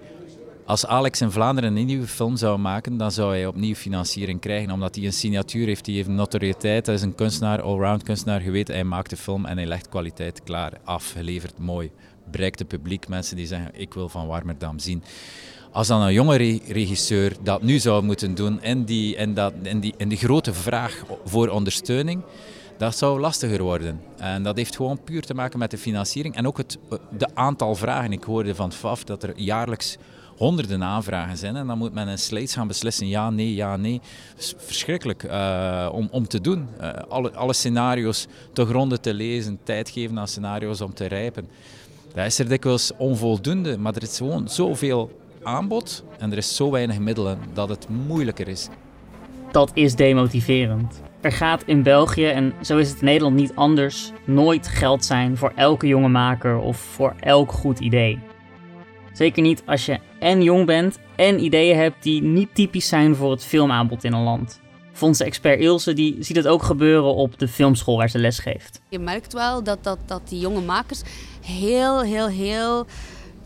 [0.66, 4.70] als Alex in Vlaanderen een nieuwe film zou maken, dan zou hij opnieuw financiering krijgen,
[4.70, 6.86] omdat hij een signatuur heeft, die heeft notoriëteit.
[6.86, 8.74] Hij is een kunstenaar, allround kunstenaar, geweten.
[8.74, 11.90] Hij maakt de film en hij legt kwaliteit klaar, afgeleverd, mooi.
[12.30, 15.02] Bereikt het publiek, mensen die zeggen, ik wil van Warmerdam zien.
[15.72, 16.36] Als dan een jonge
[16.68, 20.52] regisseur dat nu zou moeten doen in die, in dat, in die, in die grote
[20.52, 22.22] vraag voor ondersteuning,
[22.78, 24.00] dat zou lastiger worden.
[24.16, 26.78] En dat heeft gewoon puur te maken met de financiering en ook het
[27.16, 28.12] de aantal vragen.
[28.12, 29.96] Ik hoorde van FAF dat er jaarlijks
[30.36, 31.56] honderden aanvragen zijn.
[31.56, 34.00] En dan moet men in slates gaan beslissen ja, nee, ja, nee.
[34.36, 36.68] is verschrikkelijk uh, om, om te doen.
[36.80, 41.48] Uh, alle, alle scenario's te gronden te lezen, tijd geven aan scenario's om te rijpen.
[42.14, 46.70] Dat is er dikwijls onvoldoende, maar er is gewoon zoveel aanbod en er is zo
[46.70, 48.68] weinig middelen dat het moeilijker is.
[49.52, 51.02] Dat is demotiverend.
[51.20, 55.36] Er gaat in België, en zo is het in Nederland niet anders, nooit geld zijn
[55.36, 58.18] voor elke jonge maker of voor elk goed idee.
[59.12, 63.30] Zeker niet als je en jong bent en ideeën hebt die niet typisch zijn voor
[63.30, 64.60] het filmaanbod in een land.
[64.94, 68.80] Fondse-expert Ilse die ziet het ook gebeuren op de filmschool waar ze les geeft.
[68.88, 71.02] Je merkt wel dat, dat, dat die jonge makers
[71.40, 72.86] heel, heel, heel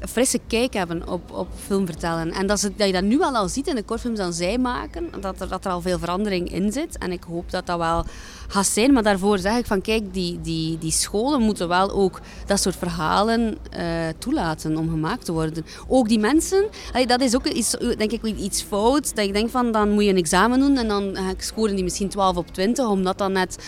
[0.01, 2.33] frisse kijk hebben op, op film vertellen.
[2.33, 5.11] En dat, dat je dat nu al, al ziet in de kortfilms die zij maken,
[5.21, 6.99] dat er, dat er al veel verandering in zit.
[6.99, 8.05] En ik hoop dat dat wel
[8.49, 8.93] gaat zijn.
[8.93, 12.77] Maar daarvoor zeg ik van kijk, die, die, die scholen moeten wel ook dat soort
[12.77, 13.85] verhalen uh,
[14.19, 15.67] toelaten om gemaakt te worden.
[15.89, 16.65] Ook die mensen,
[17.07, 19.17] dat is ook iets, denk ik iets fout.
[19.17, 22.09] Dat ik denk van dan moet je een examen doen en dan scoren die misschien
[22.09, 23.59] 12 op 20, omdat dat net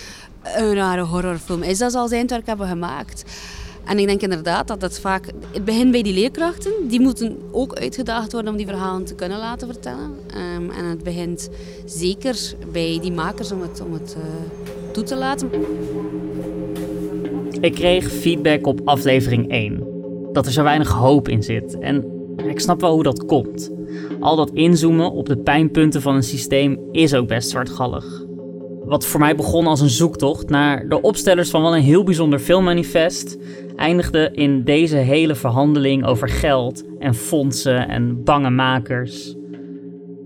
[0.43, 3.25] een rare horrorfilm is dat ze als eindwerk hebben gemaakt.
[3.90, 5.26] En ik denk inderdaad dat het vaak...
[5.53, 6.72] Het begint bij die leerkrachten.
[6.88, 10.11] Die moeten ook uitgedaagd worden om die verhalen te kunnen laten vertellen.
[10.57, 11.50] Um, en het begint
[11.85, 14.24] zeker bij die makers om het, om het uh,
[14.92, 15.50] toe te laten.
[17.61, 19.87] Ik kreeg feedback op aflevering 1.
[20.33, 21.79] Dat er zo weinig hoop in zit.
[21.79, 22.05] En
[22.37, 23.70] ik snap wel hoe dat komt.
[24.20, 28.29] Al dat inzoomen op de pijnpunten van een systeem is ook best zwartgallig.
[28.90, 32.38] Wat voor mij begon als een zoektocht naar de opstellers van wel een heel bijzonder
[32.38, 33.38] filmmanifest,
[33.76, 39.37] eindigde in deze hele verhandeling over geld en fondsen en bange makers.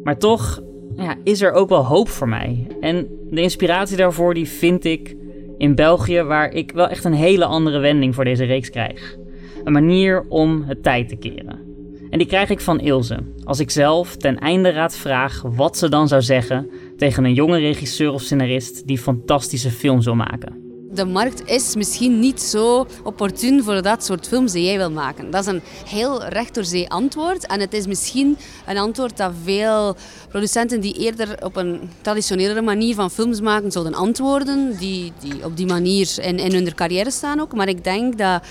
[0.03, 0.62] Maar toch
[0.96, 2.66] ja, is er ook wel hoop voor mij.
[2.81, 5.16] En de inspiratie daarvoor die vind ik
[5.59, 9.16] in België, waar ik wel echt een hele andere wending voor deze reeks krijg.
[9.64, 11.64] Een manier om het tijd te keren.
[12.11, 13.18] En die krijg ik van Ilse.
[13.44, 17.59] Als ik zelf ten einde raad vraag wat ze dan zou zeggen tegen een jonge
[17.59, 20.62] regisseur of scenarist die fantastische films wil maken.
[20.94, 25.30] de markt is misschien niet zo opportun voor dat soort films die jij wil maken.
[25.30, 27.46] Dat is een heel recht door zee antwoord.
[27.46, 29.96] En het is misschien een antwoord dat veel
[30.28, 35.57] producenten die eerder op een traditionele manier van films maken zouden antwoorden, die, die op
[35.57, 37.54] die manier in, in hun carrière staan ook.
[37.54, 38.42] Maar ik denk dat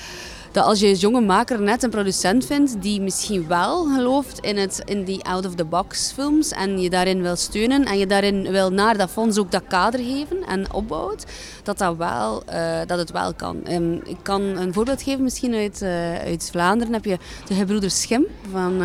[0.53, 4.57] dat als je als jonge maker net een producent vindt die misschien wel gelooft in,
[4.57, 8.97] het, in die out-of-the-box films en je daarin wil steunen en je daarin wil naar
[8.97, 11.25] dat fonds ook dat kader geven en opbouwt,
[11.63, 13.61] dat, dat, wel, uh, dat het wel kan.
[13.69, 16.93] Um, ik kan een voorbeeld geven misschien uit, uh, uit Vlaanderen.
[16.93, 18.81] heb je de gebroeders Schim van...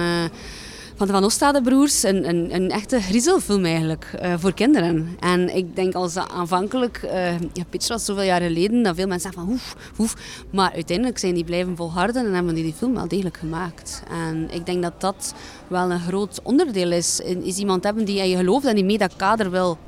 [0.99, 2.03] Van de Van Oostade broers.
[2.03, 5.17] Een, een, een echte griezelfilm eigenlijk, uh, voor kinderen.
[5.21, 9.31] En ik denk als dat aanvankelijk uh, gepitcht was zoveel jaar geleden, dat veel mensen
[9.33, 10.15] zeggen van oef, oef.
[10.51, 14.03] Maar uiteindelijk zijn die blijven volharden en hebben die die film wel degelijk gemaakt.
[14.11, 15.35] En ik denk dat dat
[15.69, 17.21] wel een groot onderdeel is.
[17.21, 19.79] Is iemand hebben die aan je gelooft en die mee dat kader wil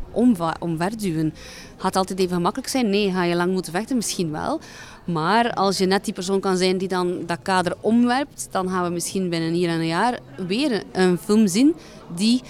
[0.58, 1.34] omverduwen.
[1.76, 2.90] Gaat altijd even gemakkelijk zijn?
[2.90, 3.12] Nee.
[3.12, 3.96] Ga je lang moeten vechten?
[3.96, 4.60] Misschien wel.
[5.04, 8.84] Maar als je net die persoon kan zijn die dan dat kader omwerpt, dan gaan
[8.84, 11.74] we misschien binnen hier en een jaar weer een film zien
[12.16, 12.42] die,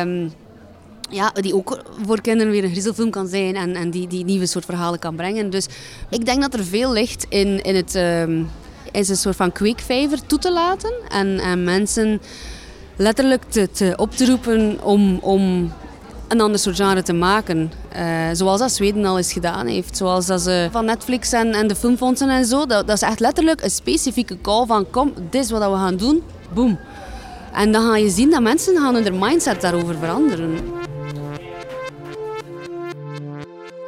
[0.00, 0.32] um,
[1.10, 4.46] ja, die ook voor kinderen weer een griezelfilm kan zijn en, en die, die nieuwe
[4.46, 5.50] soort verhalen kan brengen.
[5.50, 5.66] Dus
[6.10, 8.48] ik denk dat er veel ligt in, in het um,
[8.92, 12.20] is een soort van kweekvijver toe te laten en, en mensen
[12.96, 15.72] letterlijk te, te op te roepen om, om
[16.32, 17.72] een ander soort genre te maken.
[17.96, 19.96] Uh, zoals dat Zweden al eens gedaan heeft.
[19.96, 22.66] Zoals dat ze van Netflix en, en de filmfondsen en zo.
[22.66, 25.96] Dat, dat is echt letterlijk een specifieke call van kom, dit is wat we gaan
[25.96, 26.22] doen.
[26.54, 26.78] Boom.
[27.52, 30.54] En dan ga je zien dat mensen gaan hun mindset daarover veranderen.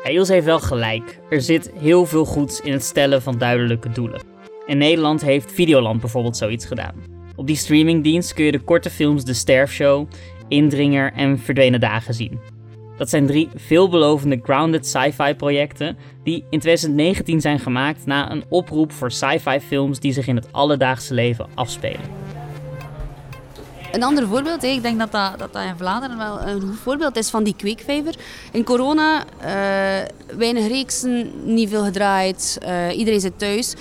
[0.02, 1.20] Heeft wel gelijk.
[1.30, 4.20] Er zit heel veel goeds in het stellen van duidelijke doelen.
[4.66, 6.94] In Nederland heeft Videoland bijvoorbeeld zoiets gedaan.
[7.36, 10.08] Op die streamingdienst kun je de korte films De Sterfshow
[10.48, 12.40] Indringer en Verdwenen Dagen zien.
[12.96, 18.92] Dat zijn drie veelbelovende grounded sci-fi projecten die in 2019 zijn gemaakt na een oproep
[18.92, 22.00] voor sci-fi films die zich in het alledaagse leven afspelen.
[23.92, 27.16] Een ander voorbeeld, ik denk dat dat, dat dat in Vlaanderen wel een goed voorbeeld
[27.16, 28.14] is van die kweekvijver.
[28.52, 33.74] In corona, uh, weinig reeksen, niet veel gedraaid, uh, iedereen zit thuis.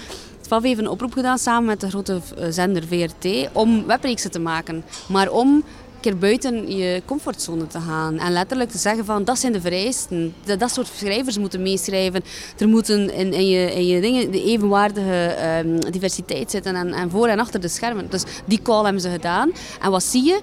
[0.47, 4.39] FAF heeft een oproep gedaan samen met de grote eh, zender VRT om webreeksen te
[4.39, 4.84] maken.
[5.08, 5.63] Maar om
[6.12, 8.20] buiten je comfortzone te gaan.
[8.20, 10.34] En letterlijk te zeggen van, dat zijn de vereisten.
[10.44, 12.24] Dat, dat soort schrijvers moeten meeschrijven.
[12.58, 16.76] Er moeten in, in, je, in je dingen de evenwaardige um, diversiteit zitten.
[16.76, 18.10] En, en voor en achter de schermen.
[18.10, 19.52] Dus die call hebben ze gedaan.
[19.82, 20.39] En wat zie je?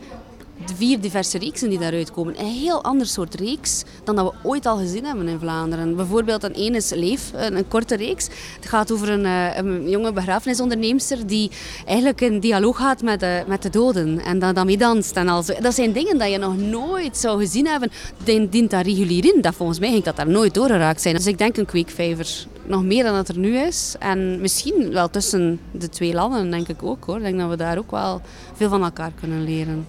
[0.67, 2.41] De vier diverse reeksen die daaruit komen.
[2.41, 5.97] Een heel ander soort reeks dan dat we ooit al gezien hebben in Vlaanderen.
[5.97, 8.29] Bijvoorbeeld een ene is Leef, een, korte reeks.
[8.57, 11.51] Het gaat over een, eh, een jonge begrafenisonderneemster die
[11.87, 15.17] eigenlijk in dialoog gaat met de, met de doden en dan daarmee danst.
[15.17, 17.91] En al Dat zijn dingen dat je nog nooit zou gezien hebben.
[18.25, 19.41] Die dient daar regulier in.
[19.41, 21.15] Dat volgens mij ging dat daar nooit doorgeraakt zijn.
[21.15, 22.47] Dus ik denk een kweekvijver.
[22.67, 23.95] Nog meer dan dat er nu is.
[23.99, 27.17] En misschien wel tussen de twee landen, denk ik ook hoor.
[27.17, 28.21] Ik denk dat we daar ook wel
[28.55, 29.87] veel van elkaar kunnen leren.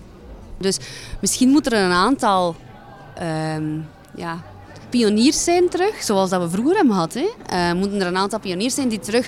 [0.62, 0.78] Dus
[1.20, 2.56] misschien moet er een aantal
[3.56, 4.44] um, ja,
[4.90, 7.16] pioniers zijn terug, zoals dat we vroeger hebben gehad.
[7.16, 9.28] Uh, moeten er een aantal pioniers zijn die terug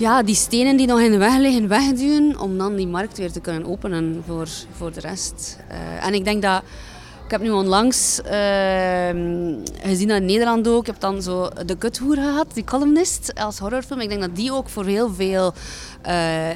[0.00, 3.32] ja, die stenen die nog in de weg liggen wegduwen, om dan die markt weer
[3.32, 5.58] te kunnen openen voor, voor de rest.
[5.70, 6.62] Uh, en ik denk dat
[7.30, 8.30] ik heb nu onlangs uh,
[9.82, 10.80] gezien in Nederland ook.
[10.80, 14.00] Ik heb dan zo De Kuthoer gehad, die columnist, als horrorfilm.
[14.00, 15.52] Ik denk dat die ook voor heel veel
[16.06, 16.12] uh,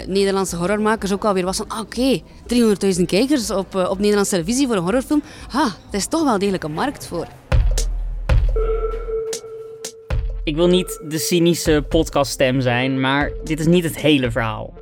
[0.06, 1.68] Nederlandse horrormakers ook alweer was van...
[1.68, 5.22] Ah, oké, okay, 300.000 kijkers op, uh, op Nederlandse televisie voor een horrorfilm.
[5.48, 7.26] Ha, er is toch wel degelijk een markt voor.
[10.44, 14.74] Ik wil niet de cynische podcaststem zijn, maar dit is niet het hele verhaal.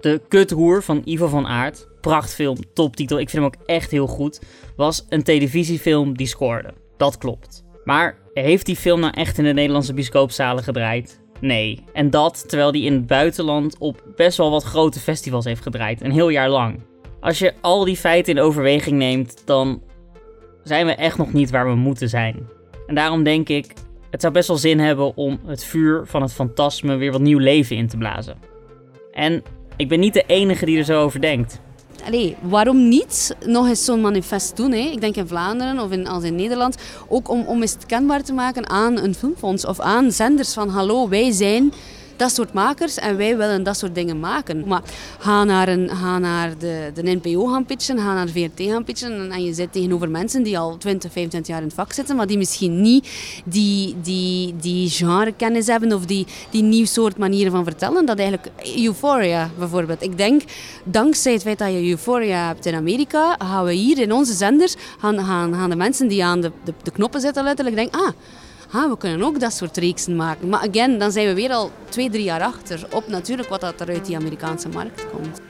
[0.00, 4.40] De Kuthoer van Ivo van Aert, prachtfilm, toptitel, ik vind hem ook echt heel goed,
[4.76, 6.74] was een televisiefilm die scoorde.
[6.96, 7.64] Dat klopt.
[7.84, 11.20] Maar heeft die film nou echt in de Nederlandse bioscoopzalen gedraaid?
[11.40, 11.84] Nee.
[11.92, 16.02] En dat terwijl die in het buitenland op best wel wat grote festivals heeft gedraaid,
[16.02, 16.82] een heel jaar lang.
[17.20, 19.82] Als je al die feiten in overweging neemt, dan
[20.62, 22.48] zijn we echt nog niet waar we moeten zijn.
[22.86, 23.72] En daarom denk ik,
[24.10, 27.38] het zou best wel zin hebben om het vuur van het fantasme weer wat nieuw
[27.38, 28.36] leven in te blazen.
[29.12, 29.42] En
[29.76, 31.62] ik ben niet de enige die er zo over denkt.
[32.06, 34.72] Allee, waarom niet nog eens zo'n manifest doen?
[34.72, 34.78] Hè?
[34.78, 36.76] Ik denk in Vlaanderen of in, als in Nederland.
[37.08, 41.08] Ook om, om eens kenbaar te maken aan een filmfonds of aan zenders van hallo,
[41.08, 41.72] wij zijn
[42.16, 44.64] dat soort makers en wij willen dat soort dingen maken.
[44.66, 44.82] Maar
[45.18, 49.32] ga naar, een, ga naar de, de NPO gaan pitchen, ga naar VRT gaan pitchen
[49.32, 52.26] en, je zit tegenover mensen die al 20, 25 jaar in het vak zitten, maar
[52.26, 53.08] die misschien niet
[53.44, 58.06] die, die, die genrekennis hebben of die, die nieuw soort manieren van vertellen.
[58.06, 60.02] Dat eigenlijk Euphoria bijvoorbeeld.
[60.02, 60.42] Ik denk,
[60.84, 64.74] dankzij het feit dat je Euphoria hebt in Amerika, gaan we hier in onze zenders,
[64.98, 68.12] gaan, gaan, gaan de mensen die aan de, de, de knoppen zitten letterlijk denken, ah,
[68.72, 70.48] we kunnen ook dat soort reeksen maken.
[70.48, 73.80] Maar again, dan zijn we weer al twee, drie jaar achter op natuurlijk wat dat
[73.80, 75.40] er uit die Amerikaanse markt komt.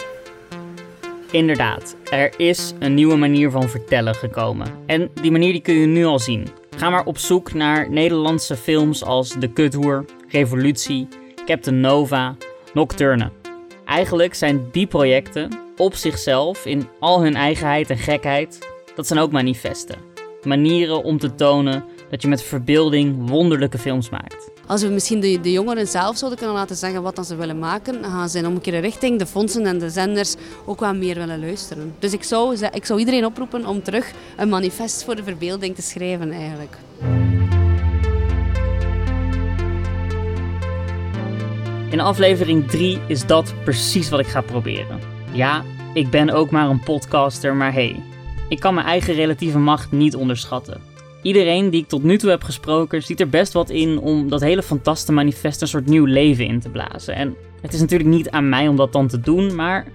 [1.30, 4.66] Inderdaad, er is een nieuwe manier van vertellen gekomen.
[4.86, 6.48] En die manier die kun je nu al zien.
[6.76, 11.08] Ga maar op zoek naar Nederlandse films als De Kuthoer, Revolutie,
[11.44, 12.36] Captain Nova,
[12.72, 13.30] Nocturne.
[13.84, 18.58] Eigenlijk zijn die projecten op zichzelf, in al hun eigenheid en gekheid,
[18.94, 19.98] dat zijn ook manifesten.
[20.42, 24.50] Manieren om te tonen dat je met verbeelding wonderlijke films maakt.
[24.66, 27.58] Als we misschien de, de jongeren zelf zouden kunnen laten zeggen wat dan ze willen
[27.58, 30.34] maken, dan gaan ze in omgekeerde richting de fondsen en de zenders
[30.64, 31.94] ook wat meer willen luisteren.
[31.98, 35.82] Dus ik zou, ik zou iedereen oproepen om terug een manifest voor de verbeelding te
[35.82, 36.76] schrijven eigenlijk.
[41.90, 45.00] In aflevering 3 is dat precies wat ik ga proberen.
[45.32, 48.02] Ja, ik ben ook maar een podcaster, maar hey,
[48.48, 50.93] ik kan mijn eigen relatieve macht niet onderschatten.
[51.24, 54.40] Iedereen die ik tot nu toe heb gesproken ziet er best wat in om dat
[54.40, 57.14] hele fantastische manifest een soort nieuw leven in te blazen.
[57.14, 59.86] En het is natuurlijk niet aan mij om dat dan te doen, maar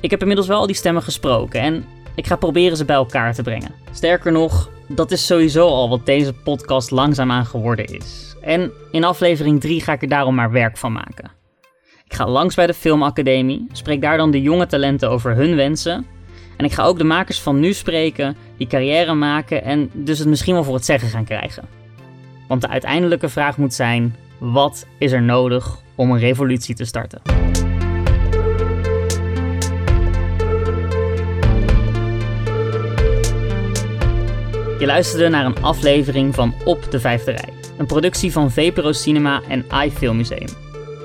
[0.00, 3.34] ik heb inmiddels wel al die stemmen gesproken en ik ga proberen ze bij elkaar
[3.34, 3.74] te brengen.
[3.92, 8.36] Sterker nog, dat is sowieso al wat deze podcast langzaamaan geworden is.
[8.40, 11.30] En in aflevering 3 ga ik er daarom maar werk van maken.
[12.04, 16.06] Ik ga langs bij de Filmacademie, spreek daar dan de jonge talenten over hun wensen.
[16.60, 20.28] En ik ga ook de makers van nu spreken, die carrière maken en dus het
[20.28, 21.64] misschien wel voor het zeggen gaan krijgen.
[22.48, 27.20] Want de uiteindelijke vraag moet zijn: wat is er nodig om een revolutie te starten?
[34.78, 39.40] Je luisterde naar een aflevering van Op de Vijfde Rij, een productie van VPRO Cinema
[39.48, 40.48] en iFilm Museum.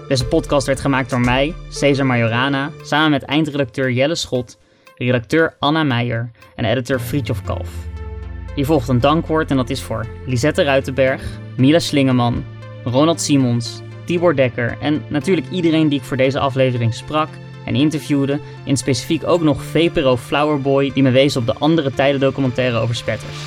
[0.08, 4.58] Deze podcast werd gemaakt door mij, Cesar Majorana, samen met eindredacteur Jelle Schot,
[4.96, 7.70] redacteur Anna Meijer en editor Friedjof Kalf.
[8.56, 11.24] Hier volgt een dankwoord en dat is voor Lisette Ruitenberg,
[11.58, 12.44] Mila Slingeman,
[12.84, 17.30] Ronald Simons, Tibor Dekker en natuurlijk iedereen die ik voor deze aflevering sprak
[17.66, 22.20] en interviewde, in specifiek ook nog VPRO Flowerboy die me wees op de andere tijden
[22.20, 23.46] documentaire over spetters.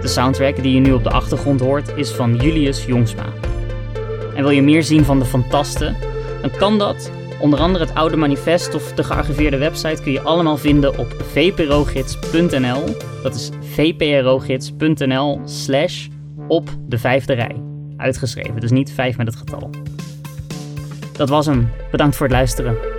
[0.00, 3.26] De soundtrack die je nu op de achtergrond hoort is van Julius Jongsma.
[4.34, 5.96] En wil je meer zien van de fantasten?
[6.40, 7.17] Dan kan dat.
[7.40, 12.84] Onder andere het oude manifest of de gearchiveerde website kun je allemaal vinden op vprogids.nl.
[13.22, 16.08] Dat is vprogids.nl slash
[16.48, 17.62] op de vijfde rij.
[17.96, 19.70] Uitgeschreven, dus niet vijf met het getal.
[21.12, 21.70] Dat was hem.
[21.90, 22.97] Bedankt voor het luisteren.